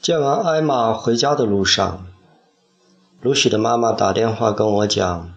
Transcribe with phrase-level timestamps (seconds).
[0.00, 2.06] 见完艾玛回家的路上，
[3.20, 5.34] 露西的妈妈打电话跟我讲，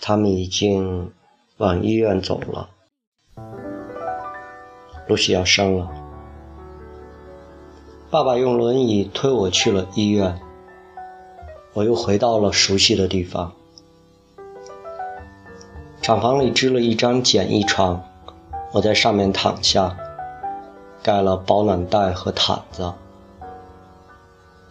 [0.00, 1.12] 他们已经
[1.58, 2.70] 往医院走了。
[5.06, 5.88] 露西要生了，
[8.10, 10.40] 爸爸用轮椅推我去了医院，
[11.72, 13.52] 我又回到了熟悉的地方。
[16.02, 18.02] 厂房里支了一张简易床，
[18.72, 19.96] 我在上面躺下，
[21.00, 22.92] 盖了保暖袋和毯子。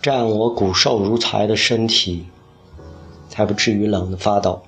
[0.01, 2.25] 占，我骨瘦如柴的身体
[3.29, 4.63] 才不至于冷得发抖。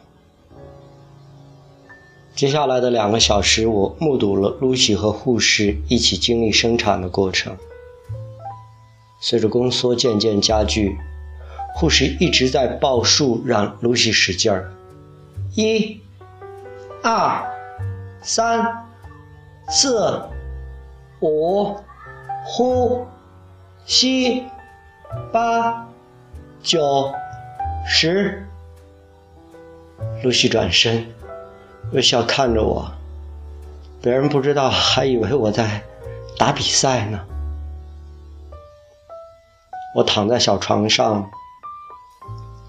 [2.36, 7.58] 接下来的两个小时，我目睹了露西和护士一起经历生产的过程。
[9.20, 10.98] 随着宫缩渐渐加剧，
[11.76, 14.72] 护士一直在报数，让露西使劲儿：
[15.56, 16.00] 一、
[17.02, 17.44] 二、
[18.22, 18.86] 三、
[19.70, 20.22] 四、
[21.22, 21.76] 五，
[22.46, 23.06] 呼
[23.86, 24.44] 吸。
[25.32, 25.88] 八、
[26.62, 27.12] 九、
[27.88, 28.48] 十，
[30.24, 31.06] 露西转身，
[31.92, 32.92] 微笑看着我。
[34.02, 35.82] 别人不知道，还以为我在
[36.38, 37.20] 打比赛呢。
[39.96, 41.30] 我躺在小床上，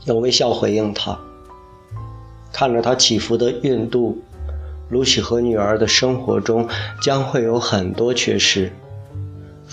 [0.05, 1.19] 用微笑回应他，
[2.53, 4.23] 看着他起伏的孕肚。
[4.91, 6.69] 露西和女儿的生活中
[7.01, 8.71] 将会有很多缺失。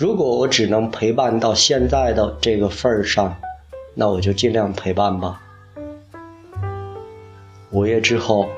[0.02, 3.36] 如果我只能陪伴到现在的这个份儿上，
[3.94, 5.40] 那我就尽量陪伴吧。
[7.70, 8.48] 午夜之后，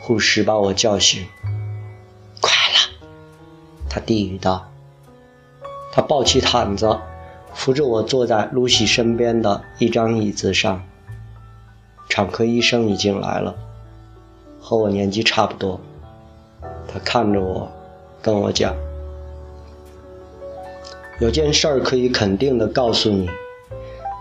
[0.00, 1.26] 护士把我叫醒，
[2.40, 3.06] 快了，
[3.90, 4.70] 他低语道。
[5.92, 6.98] 他抱起毯子，
[7.52, 10.82] 扶着我坐在露西身边的一张椅子上。
[12.08, 13.54] 产科医生已经来了，
[14.58, 15.78] 和我年纪差不多。
[16.90, 17.70] 他看着我，
[18.22, 18.74] 跟我讲。
[21.20, 23.28] 有件事儿可以肯定的告诉你，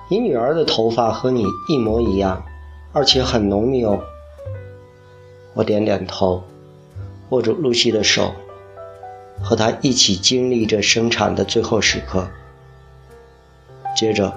[0.10, 2.44] 你女儿的头发和你一模一样，
[2.92, 4.00] 而且很浓密哦。
[5.54, 6.44] 我点点头，
[7.30, 8.34] 握住露西的手，
[9.44, 12.28] 和她一起经历着生产的最后时刻。
[13.96, 14.34] 接着，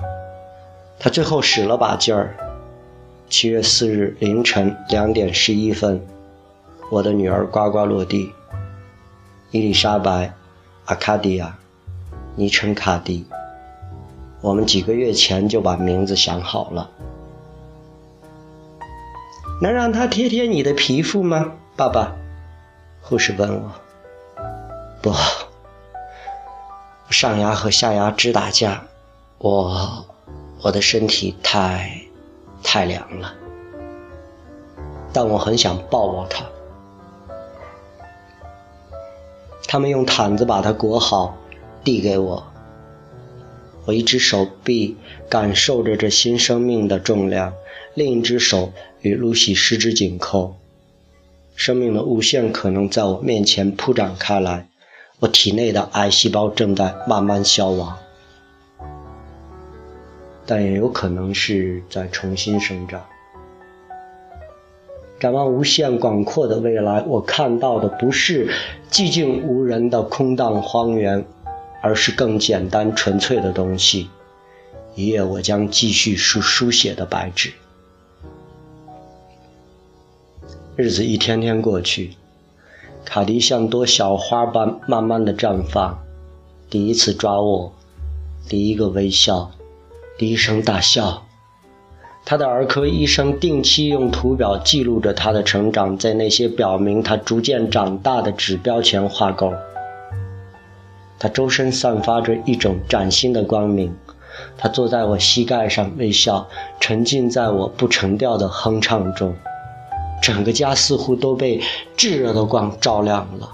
[0.98, 2.36] 他最后使了把劲儿。
[3.30, 6.04] 七月四日凌晨两点十一分，
[6.90, 8.32] 我的女儿呱呱落地。
[9.50, 10.34] 伊丽莎白，
[10.84, 11.56] 阿卡迪亚。
[12.40, 13.26] 昵称卡迪，
[14.40, 16.88] 我们几个月前就把名字想好了。
[19.60, 22.16] 能让他贴贴你的皮肤吗，爸爸？
[23.02, 23.70] 护士问我。
[25.02, 25.12] 不，
[27.10, 28.84] 上牙和下牙直打架，
[29.36, 30.06] 我
[30.62, 32.00] 我的身体太
[32.62, 33.34] 太凉了，
[35.12, 36.42] 但我很想抱抱他。
[39.68, 41.34] 他们用毯子把它裹好。
[41.82, 42.46] 递给我，
[43.86, 44.96] 我一只手臂
[45.28, 47.54] 感受着这新生命的重量，
[47.94, 50.56] 另一只手与露西十指紧扣。
[51.56, 54.68] 生命的无限可能在我面前铺展开来，
[55.18, 57.98] 我体内的癌细胞正在慢慢消亡，
[60.46, 63.04] 但也有可能是在重新生长。
[65.18, 68.50] 展望无限广阔的未来，我看到的不是
[68.90, 71.26] 寂静无人的空荡荒原。
[71.80, 74.08] 而是更简单纯粹的东西，
[74.94, 77.52] 一页我将继续书书写的白纸。
[80.76, 82.16] 日子一天天过去，
[83.04, 85.98] 卡迪像朵小花般慢慢的绽放。
[86.70, 87.72] 第一次抓握，
[88.48, 89.50] 第一个微笑，
[90.16, 91.26] 第一声大笑。
[92.24, 99.52] 他的儿科医生定期用图表记录着他的成长，在那些表明他逐渐长大的指标前画勾。
[101.20, 103.94] 他周身散发着一种崭新的光明，
[104.56, 106.48] 他坐在我膝盖上微笑，
[106.80, 109.36] 沉浸在我不成调的哼唱中，
[110.22, 111.60] 整个家似乎都被
[111.94, 113.52] 炙热的光照亮了。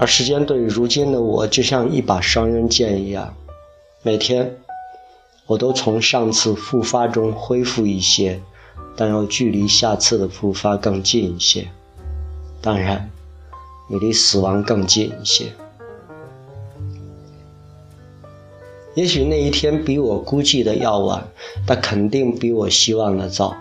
[0.00, 3.34] 而时间对于如今的我，就像一把双刃剑一样，
[4.02, 4.56] 每天
[5.44, 8.40] 我都从上次复发中恢复一些，
[8.96, 11.68] 但又距离下次的复发更近一些。
[12.62, 13.10] 当然。
[13.88, 15.46] 你离死亡更近一些。
[18.94, 21.26] 也许那一天比我估计的要晚，
[21.66, 23.56] 但肯定比我希望的早。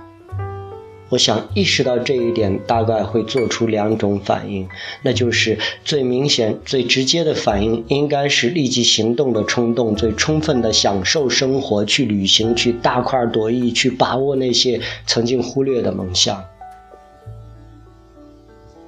[1.10, 4.68] 我想意识到这一点，大概会做出两种反应，
[5.04, 16.44] 那就是最明显、最直接的反应，应该是立即行动的冲动，最充分的享受生活，去旅行，去大快朵颐，去把握那些曾经忽略的梦想。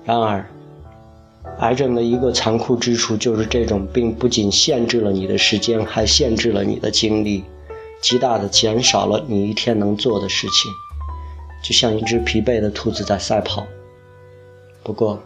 [0.05, 0.47] 然而。
[1.59, 7.43] 癌症的一个残酷之处就是这种病不仅限制了你的时间，还限制了你的精力，
[8.01, 10.71] 极大的减少了你一天能做的事情，
[11.63, 13.65] 就像一只疲惫的兔子在赛跑。
[14.83, 15.23] 不过，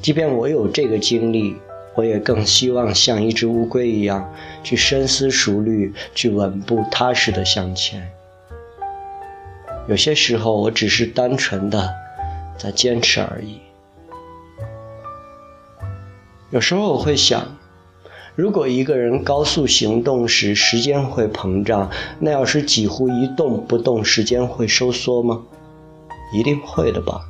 [0.00, 1.56] 即便我有这个精力，
[1.94, 8.10] 我也更希望像一只乌龟一样，去深思熟虑，去稳步踏实的向前。
[9.86, 11.90] 有些时候，我只是单纯的
[12.56, 13.60] 在坚持而已。
[16.54, 17.58] 有时候我会想，
[18.36, 21.90] 如果一个人高速行动时时间会膨胀，
[22.20, 25.42] 那要是几乎一动不动，时间会收缩吗？
[26.32, 27.22] 一定会的吧。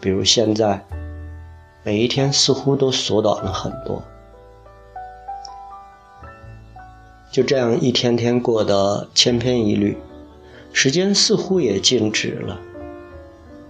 [0.00, 0.84] 比如现在，
[1.84, 4.02] 每一天似乎都缩短了很多。
[7.30, 9.96] 就这样一天天过得千篇一律，
[10.72, 12.58] 时间似乎也静止了。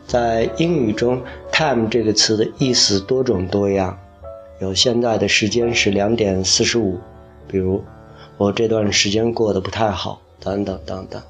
[0.06, 1.20] 在英语中
[1.52, 3.98] ，time 这个词的意思多种多样。
[4.58, 6.98] 有现在的时间是两点四十五，
[7.46, 7.84] 比如
[8.38, 11.22] 我这段时间过得不太好，等等等等。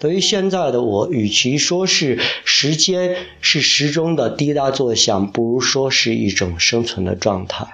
[0.00, 7.66] 对于现在的我，与其说是时间是时钟的滴答作响，不如说是一种生存的状态。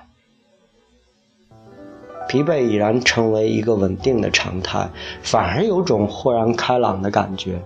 [2.28, 4.90] 疲惫已然成为一个稳定的常态，
[5.22, 7.60] 反而有种豁然开朗的感觉。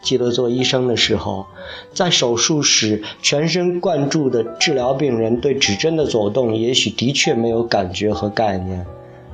[0.00, 1.46] 记得做医生的时候，
[1.92, 8.86] 在手术室全神贯注地治疗病人，对指针的走动也许的确没有感觉和概念，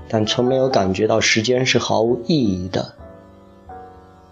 [0.08, 2.94] 但从没有感觉到时间是毫无意义的。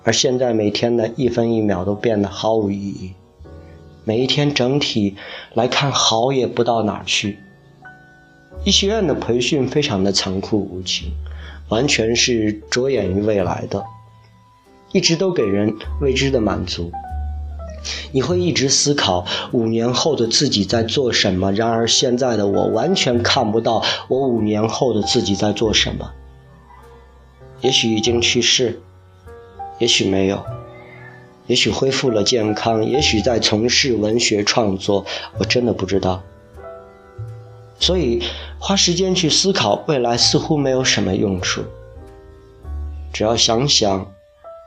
[0.04, 3.12] 而现在每天的一分一秒都变得毫无意义，
[4.04, 5.14] 每一天整体
[5.54, 7.38] 来看好也不到哪儿去。
[8.64, 11.12] 医学院的培训非常的残酷无情，
[11.68, 13.84] 完全是着眼于未来的。
[14.92, 16.92] 一直都给人未知的满足，
[18.12, 21.50] 你会一直思考五年后的自己在做什么。
[21.52, 26.12] 然而现在的我完全看不到我五年后的自己在做什么。
[27.62, 28.80] 也许已经去世，
[29.78, 30.44] 也许没有，
[31.46, 35.06] 也许恢复了健康，也许在从事文学创作，
[35.38, 36.22] 我真的不知道。
[37.78, 38.22] 所以
[38.58, 41.62] 花时间去思考未来似乎没有什么用处，
[43.12, 44.12] 只要想想。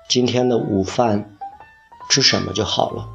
[0.07, 1.35] 今天的午饭
[2.09, 3.09] 吃什么就好了。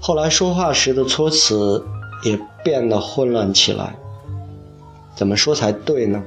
[0.00, 1.84] 后来说话时的措辞
[2.24, 3.94] 也变得混乱起来，
[5.14, 6.22] 怎么说才对呢？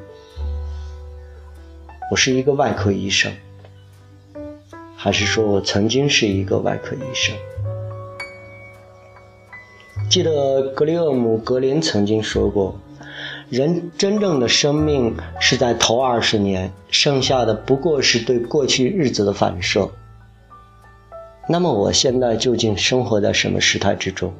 [2.11, 3.33] 我是一个外科医生，
[4.95, 7.35] 还是说我曾经是一个外科医生？
[10.09, 12.77] 记得格里厄姆·格林曾经说过。
[13.49, 19.91] 人真正的生命是在头二十年，剩下的不过是对过去日子的反射。
[21.47, 24.33] 那么我现在究竟生活在什么时态之中？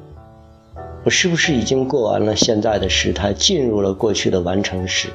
[1.04, 5.08] 我是不是已经过完了现在的时态，进入了过去的完成时？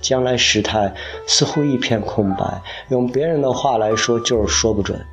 [0.00, 0.94] 将来时态
[1.26, 5.04] 似乎一片空白，用别人的话来说就是说不准。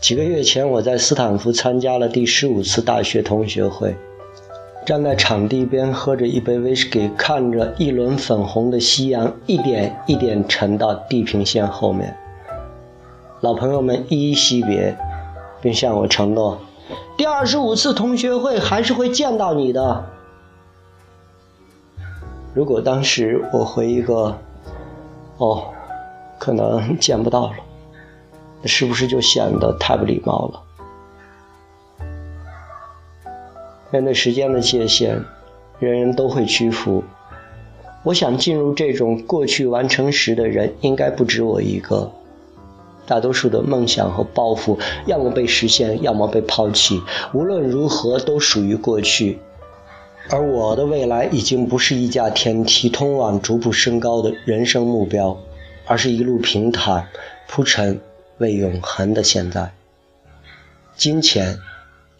[0.00, 3.94] 几个月前，我在斯坦福参加了第十五次大学同学会。
[4.84, 12.16] 站在场地边，喝着一杯威士忌，看着一轮粉红的夕阳一点一点沉到地平线后面。
[13.40, 14.96] 老朋友们依依惜别，
[15.60, 16.58] 并向我承诺：
[17.16, 20.04] 第二十五次同学会还是会见到你的。
[22.52, 24.36] 如果当时我回一个
[25.38, 25.68] “哦，
[26.38, 27.54] 可能见不到了”，
[28.66, 30.61] 是不是就显得太不礼貌了？
[33.92, 35.22] 面对时间的界限，
[35.78, 37.04] 人人都会屈服。
[38.04, 42.10] 我想进入这种过去完成时的人，应该不止我一个。
[43.04, 47.02] 大多数的梦想和抱负，要么被实现，要么被抛弃。
[47.34, 49.38] 无论如何，都属于过去。
[50.30, 55.36] 而我的未来，已经不是一架天梯通往逐步升高的人生目标，
[55.84, 57.08] 而是一路平坦
[57.46, 58.00] 铺陈
[58.38, 59.72] 为永恒的现在。
[60.96, 61.58] 金钱。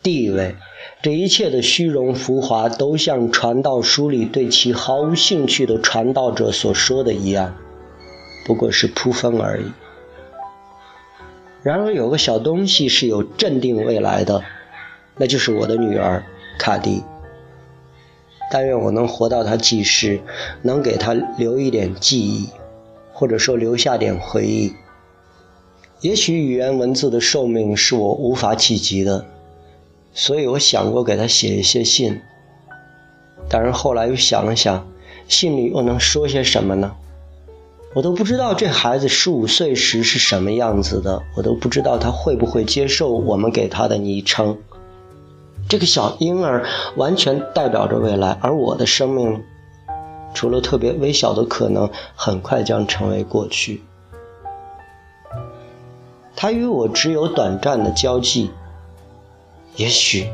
[0.02, 0.56] 地位，
[1.00, 7.54] 这一切的虚荣浮华，都像传道书里对其毫无兴趣的传道者所说的一样，
[8.44, 9.66] 不过是扑风而已。
[11.62, 14.42] 然而，有个小东西是有镇定未来的，
[15.16, 16.24] 那就是我的女儿
[16.58, 17.04] 卡蒂。
[18.50, 20.20] 但愿我能活到她记事，
[20.62, 22.48] 能给她留一点记忆，
[23.12, 24.74] 或者说留下点回忆。
[26.00, 29.24] 也许语言文字的寿命是我无法企及的。
[30.14, 32.20] 所以我想过给他写一些信，
[33.48, 34.86] 但是后来又想了想，
[35.28, 36.92] 信里又能说些什么呢？
[37.94, 44.58] 我都不知道这孩子十五岁时是什么样子的，我都不知道他会不会接受我们给他的昵称。
[45.68, 46.66] 这个小婴儿
[46.96, 49.42] 完全代表着未来，而我的生命，
[50.34, 53.82] 除了特别微小的可能，很快将成为过去。
[56.34, 58.50] 他与我只有短暂的交际，
[59.76, 60.26] 也许，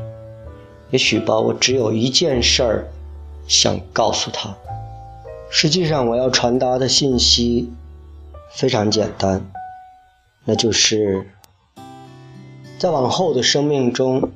[0.90, 2.88] 也许吧，我只有一件事儿
[3.47, 4.57] 想告诉他。
[5.50, 7.71] 实际上，我要传达的信息
[8.54, 9.50] 非常简单，
[10.45, 11.26] 那就是
[12.78, 14.30] 在往后的生命中，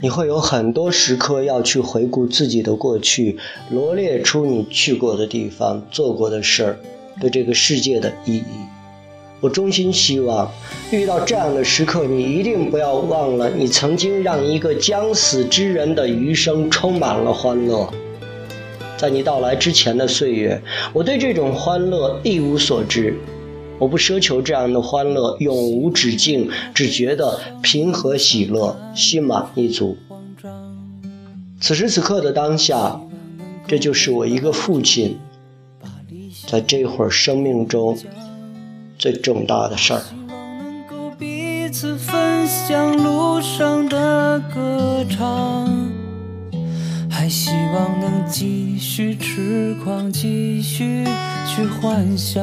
[0.00, 3.38] 你会有很多时刻要去回顾自己的过去，
[3.70, 6.78] 罗列出你去过的地方、做过的事儿
[7.20, 8.73] 对这个世界的意义。
[9.44, 10.50] 我衷心希望，
[10.90, 17.86] 遇到这样的时刻，你一定不要忘了，你曾经让一个将死之人的余生充满了欢乐。
[18.96, 20.62] 在你到来之前的岁月，
[20.94, 23.18] 我对这种欢乐一无所知。
[23.78, 29.98] 我不奢求这样的欢乐永无止境，只觉得平和喜乐，心满意足。
[31.60, 32.98] 此时此刻的当下，
[33.66, 35.18] 这就是我一个父亲
[36.46, 37.98] 在这会儿生命中
[39.04, 40.00] 最重大的事儿。
[47.10, 51.04] 还希望能继续痴狂，继续
[51.46, 52.42] 去幻想。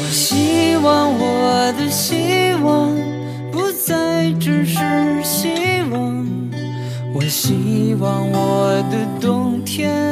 [0.00, 2.92] 我希望我的希望
[3.52, 4.76] 不再只是
[5.22, 6.26] 希望，
[7.14, 10.11] 我希望我的冬天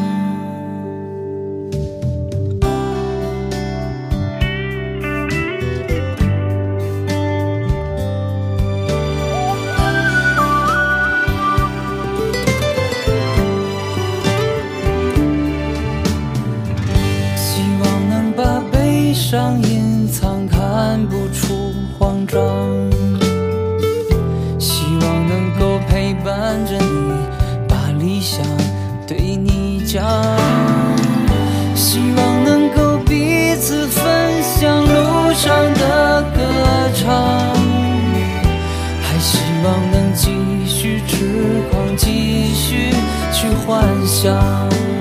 [43.71, 45.00] 幻想。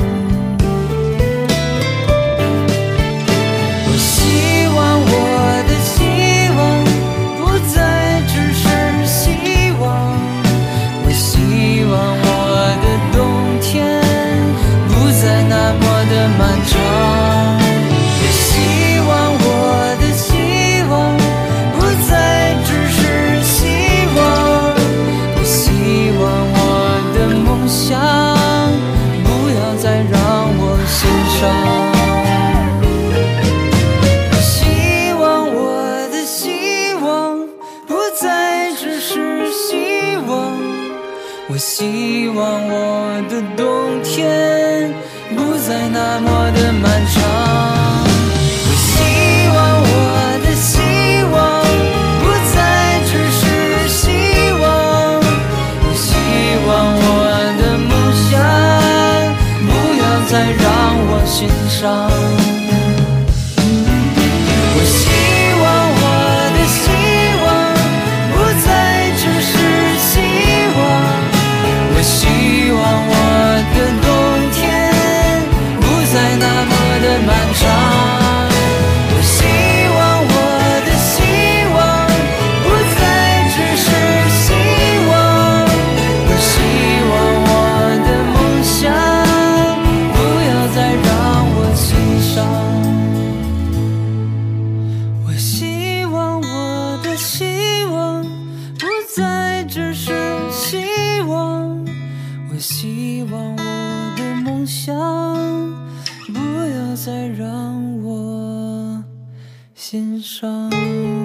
[109.81, 111.20] 心上。